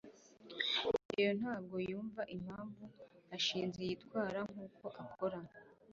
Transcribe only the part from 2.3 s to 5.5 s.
impamvu gashinzi yitwara nkuko akora